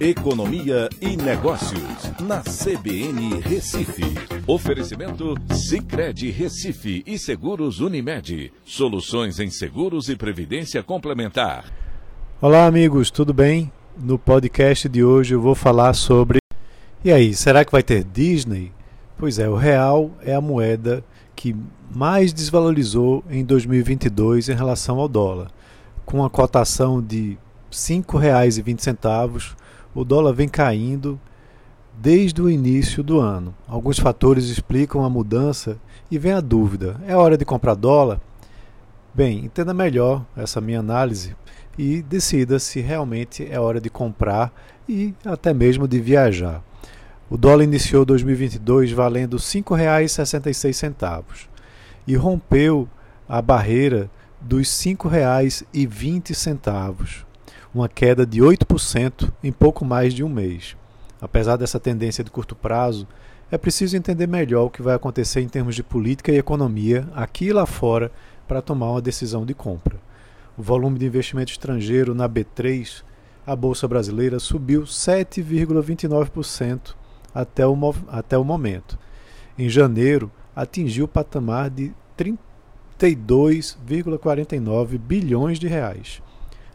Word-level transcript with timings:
Economia 0.00 0.88
e 0.98 1.14
Negócios, 1.14 2.10
na 2.22 2.40
CBN 2.40 3.38
Recife. 3.42 4.02
Oferecimento 4.46 5.34
Cicred 5.52 6.30
Recife 6.30 7.02
e 7.06 7.18
Seguros 7.18 7.80
Unimed. 7.80 8.50
Soluções 8.64 9.38
em 9.38 9.50
seguros 9.50 10.08
e 10.08 10.16
previdência 10.16 10.82
complementar. 10.82 11.70
Olá, 12.40 12.64
amigos, 12.64 13.10
tudo 13.10 13.34
bem? 13.34 13.70
No 13.94 14.18
podcast 14.18 14.88
de 14.88 15.04
hoje 15.04 15.34
eu 15.34 15.40
vou 15.42 15.54
falar 15.54 15.92
sobre. 15.92 16.38
E 17.04 17.12
aí, 17.12 17.34
será 17.34 17.62
que 17.62 17.70
vai 17.70 17.82
ter 17.82 18.02
Disney? 18.02 18.72
Pois 19.18 19.38
é, 19.38 19.50
o 19.50 19.54
real 19.54 20.12
é 20.22 20.34
a 20.34 20.40
moeda 20.40 21.04
que 21.36 21.54
mais 21.94 22.32
desvalorizou 22.32 23.22
em 23.28 23.44
2022 23.44 24.48
em 24.48 24.54
relação 24.54 24.98
ao 24.98 25.06
dólar, 25.06 25.50
com 26.06 26.24
a 26.24 26.30
cotação 26.30 27.02
de 27.02 27.32
R$ 27.32 27.38
5,20 27.70 29.59
o 29.94 30.04
dólar 30.04 30.32
vem 30.32 30.48
caindo 30.48 31.20
desde 31.98 32.40
o 32.40 32.48
início 32.48 33.02
do 33.02 33.20
ano. 33.20 33.54
Alguns 33.68 33.98
fatores 33.98 34.46
explicam 34.46 35.04
a 35.04 35.10
mudança 35.10 35.76
e 36.10 36.18
vem 36.18 36.32
a 36.32 36.40
dúvida: 36.40 36.98
é 37.06 37.14
hora 37.16 37.36
de 37.36 37.44
comprar 37.44 37.74
dólar? 37.74 38.20
Bem, 39.12 39.44
entenda 39.44 39.74
melhor 39.74 40.24
essa 40.36 40.60
minha 40.60 40.78
análise 40.80 41.34
e 41.76 42.02
decida 42.02 42.58
se 42.58 42.80
realmente 42.80 43.46
é 43.50 43.58
hora 43.58 43.80
de 43.80 43.90
comprar 43.90 44.52
e 44.88 45.14
até 45.24 45.52
mesmo 45.52 45.88
de 45.88 46.00
viajar. 46.00 46.62
O 47.28 47.36
dólar 47.36 47.64
iniciou 47.64 48.04
2022 48.04 48.92
valendo 48.92 49.36
R$ 49.36 49.42
5,66 49.42 51.48
e 52.06 52.16
rompeu 52.16 52.88
a 53.28 53.42
barreira 53.42 54.08
dos 54.40 54.84
R$ 54.84 54.94
5,20 54.94 57.29
uma 57.72 57.88
queda 57.88 58.26
de 58.26 58.40
8% 58.40 59.32
em 59.42 59.50
pouco 59.52 59.82
mais 59.84 60.12
de 60.12 60.24
um 60.24 60.28
mês. 60.28 60.76
Apesar 61.20 61.56
dessa 61.56 61.78
tendência 61.78 62.24
de 62.24 62.30
curto 62.30 62.56
prazo, 62.56 63.06
é 63.50 63.58
preciso 63.58 63.94
entender 63.96 64.26
melhor 64.26 64.64
o 64.64 64.70
que 64.70 64.82
vai 64.82 64.94
acontecer 64.94 65.40
em 65.40 65.48
termos 65.48 65.76
de 65.76 65.82
política 65.82 66.32
e 66.32 66.38
economia 66.38 67.06
aqui 67.14 67.46
e 67.46 67.52
lá 67.52 67.66
fora 67.66 68.10
para 68.48 68.62
tomar 68.62 68.90
uma 68.90 69.00
decisão 69.00 69.46
de 69.46 69.54
compra. 69.54 69.96
O 70.56 70.62
volume 70.62 70.98
de 70.98 71.06
investimento 71.06 71.52
estrangeiro 71.52 72.12
na 72.14 72.28
B3, 72.28 73.04
a 73.46 73.54
Bolsa 73.54 73.86
Brasileira, 73.86 74.40
subiu 74.40 74.82
7,29% 74.82 76.96
até 77.32 77.64
o, 77.66 77.76
até 78.08 78.36
o 78.36 78.44
momento. 78.44 78.98
Em 79.56 79.68
janeiro, 79.68 80.28
atingiu 80.54 81.04
o 81.04 81.08
patamar 81.08 81.70
de 81.70 81.92
32,49 82.18 84.98
bilhões 84.98 85.58
de 85.58 85.66
reais 85.68 86.20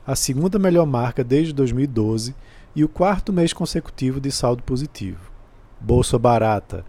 a 0.06 0.16
segunda 0.16 0.60
melhor 0.60 0.86
marca 0.86 1.24
desde 1.24 1.52
2012 1.54 2.36
e 2.76 2.84
o 2.84 2.90
quarto 2.90 3.34
mês 3.34 3.54
consecutivo 3.54 4.20
de 4.20 4.32
saldo 4.32 4.62
positivo. 4.62 5.32
Bolsa 5.80 6.20
barata, 6.20 6.86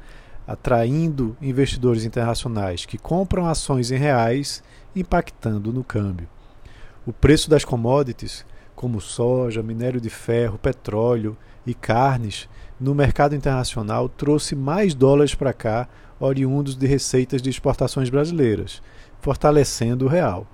atraindo 0.47 1.35
investidores 1.41 2.05
internacionais 2.05 2.85
que 2.85 2.99
compram 2.99 3.47
ações 3.47 3.91
em 3.91 3.97
reais, 3.97 4.63
impactando 4.95 5.73
no 5.73 5.83
câmbio. 5.83 6.29
O 7.07 7.13
preço 7.13 7.49
das 7.49 7.65
commodities, 7.65 8.45
como 8.75 9.01
soja, 9.01 9.63
minério 9.63 10.01
de 10.01 10.11
ferro, 10.11 10.59
petróleo 10.59 11.37
e 11.67 11.73
carnes, 11.73 12.49
no 12.79 12.95
mercado 12.95 13.35
internacional 13.35 14.09
trouxe 14.09 14.55
mais 14.55 14.95
dólares 14.95 15.35
para 15.35 15.55
cá, 15.55 15.89
oriundos 16.21 16.77
de 16.77 16.87
receitas 16.87 17.41
de 17.41 17.49
exportações 17.49 18.11
brasileiras, 18.11 18.83
fortalecendo 19.21 20.05
o 20.05 20.09
real. 20.09 20.47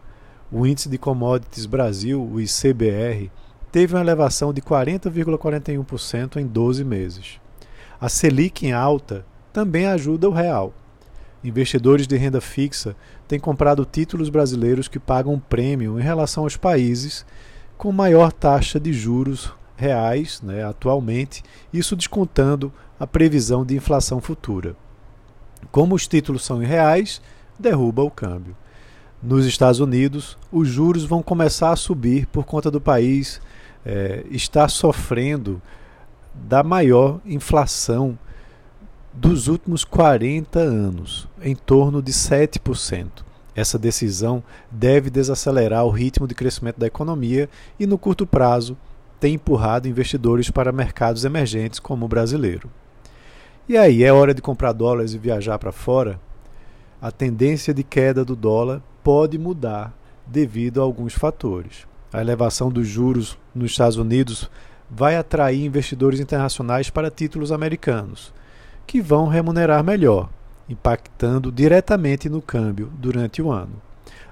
O 0.55 0.67
índice 0.67 0.91
de 0.91 0.99
commodities 0.99 1.65
Brasil, 1.65 2.23
o 2.23 2.39
ICBR, 2.39 3.31
teve 3.73 3.95
uma 3.95 4.03
elevação 4.03 4.53
de 4.53 4.61
40,41% 4.61 6.37
em 6.37 6.47
12 6.47 6.85
meses. 6.85 7.41
A 7.99 8.07
Selic 8.11 8.67
em 8.67 8.73
alta 8.73 9.25
também 9.51 9.87
ajuda 9.87 10.29
o 10.29 10.33
real. 10.33 10.75
Investidores 11.43 12.07
de 12.07 12.19
renda 12.19 12.39
fixa 12.39 12.95
têm 13.27 13.41
comprado 13.41 13.87
títulos 13.87 14.29
brasileiros 14.29 14.89
que 14.89 14.99
pagam 14.99 15.39
prêmio 15.41 15.99
em 15.99 16.03
relação 16.03 16.45
aos 16.45 16.59
países 16.59 17.25
com 17.79 17.91
maior 17.91 18.31
taxa 18.31 18.79
de 18.79 18.93
juros 18.93 19.51
reais 19.75 20.43
né, 20.43 20.63
atualmente, 20.63 21.43
isso 21.73 21.97
descontando 21.97 22.71
a 23.01 23.07
previsão 23.07 23.65
de 23.65 23.75
inflação 23.75 24.21
futura. 24.21 24.77
Como 25.71 25.95
os 25.95 26.07
títulos 26.07 26.45
são 26.45 26.63
em 26.63 26.67
reais, 26.67 27.23
derruba 27.59 28.03
o 28.03 28.11
câmbio 28.11 28.55
nos 29.23 29.47
Estados 29.47 29.79
Unidos, 29.79 30.37
os 30.51 30.69
juros 30.69 31.05
vão 31.05 31.23
começar 31.23 31.71
a 31.71 31.77
subir 31.77 32.27
por 32.27 32.45
conta 32.45 32.71
do 32.71 32.81
país 32.81 33.41
é, 33.87 34.25
estar 34.31 34.69
sofrendo 34.69 35.63
da 36.35 36.63
maior 36.63 37.21
inflação 37.25 38.19
dos 39.13 39.47
últimos 39.47 39.85
40 39.85 40.59
anos, 40.59 41.29
em 41.43 41.55
torno 41.55 42.03
de 42.03 42.13
7%. 42.13 43.09
Essa 43.55 43.79
decisão 43.79 44.43
deve 44.71 45.11
desacelerar 45.11 45.85
o 45.85 45.91
ritmo 45.91 46.27
de 46.27 46.35
crescimento 46.35 46.81
da 46.81 46.87
economia 46.87 47.51
e, 47.79 47.87
no 47.87 47.99
curto 47.99 48.27
prazo, 48.27 48.77
tem 49.21 49.35
empurrado 49.35 49.87
investidores 49.87 50.51
para 50.51 50.73
mercados 50.73 51.25
emergentes 51.25 51.79
como 51.79 52.07
o 52.07 52.09
brasileiro. 52.09 52.71
E 53.69 53.77
aí, 53.77 54.03
é 54.03 54.13
hora 54.13 54.35
de 54.35 54.43
comprar 54.43 54.73
dólares 54.73 55.13
e 55.13 55.19
viajar 55.19 55.59
para 55.59 55.71
fora? 55.71 56.19
A 57.03 57.11
tendência 57.11 57.75
de 57.75 57.83
queda 57.83 58.25
do 58.25 58.37
dólar 58.37 58.81
pode 59.03 59.37
mudar 59.37 59.93
devido 60.25 60.81
a 60.81 60.85
alguns 60.85 61.13
fatores. 61.13 61.85
A 62.13 62.21
elevação 62.21 62.71
dos 62.71 62.87
juros 62.87 63.37
nos 63.53 63.73
Estados 63.73 63.97
Unidos 63.97 64.49
vai 64.89 65.17
atrair 65.17 65.65
investidores 65.65 66.21
internacionais 66.21 66.91
para 66.91 67.11
títulos 67.11 67.51
americanos, 67.51 68.33
que 68.87 69.01
vão 69.01 69.27
remunerar 69.27 69.83
melhor, 69.83 70.31
impactando 70.69 71.51
diretamente 71.51 72.29
no 72.29 72.41
câmbio 72.41 72.89
durante 72.97 73.43
o 73.43 73.51
ano. 73.51 73.83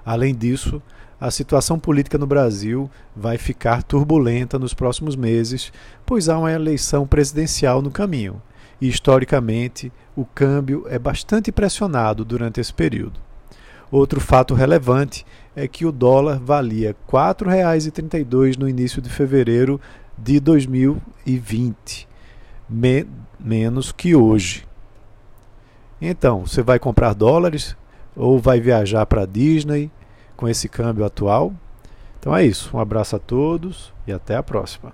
Além 0.06 0.32
disso, 0.32 0.80
a 1.20 1.28
situação 1.28 1.76
política 1.76 2.18
no 2.18 2.26
Brasil 2.26 2.88
vai 3.16 3.36
ficar 3.36 3.82
turbulenta 3.82 4.60
nos 4.60 4.72
próximos 4.72 5.16
meses, 5.16 5.72
pois 6.06 6.28
há 6.28 6.38
uma 6.38 6.52
eleição 6.52 7.04
presidencial 7.04 7.82
no 7.82 7.90
caminho, 7.90 8.40
e 8.80 8.88
historicamente 8.88 9.92
o 10.16 10.24
câmbio 10.24 10.86
é 10.88 10.98
bastante 10.98 11.52
pressionado 11.52 12.24
durante 12.24 12.60
esse 12.60 12.72
período. 12.72 13.20
Outro 13.90 14.20
fato 14.20 14.54
relevante 14.54 15.26
é 15.54 15.66
que 15.66 15.84
o 15.84 15.92
dólar 15.92 16.38
valia 16.38 16.90
R$ 16.90 16.96
4,32 17.10 18.56
no 18.56 18.68
início 18.68 19.02
de 19.02 19.10
fevereiro 19.10 19.80
de 20.16 20.38
2020, 20.38 22.08
me 22.68 23.06
menos 23.38 23.90
que 23.90 24.14
hoje. 24.14 24.66
Então, 26.00 26.46
você 26.46 26.62
vai 26.62 26.78
comprar 26.78 27.14
dólares 27.14 27.76
ou 28.16 28.38
vai 28.38 28.60
viajar 28.60 29.04
para 29.06 29.26
Disney 29.26 29.90
com 30.36 30.48
esse 30.48 30.68
câmbio 30.68 31.04
atual? 31.04 31.52
Então 32.18 32.36
é 32.36 32.44
isso. 32.44 32.76
Um 32.76 32.80
abraço 32.80 33.16
a 33.16 33.18
todos 33.18 33.92
e 34.06 34.12
até 34.12 34.36
a 34.36 34.42
próxima. 34.42 34.92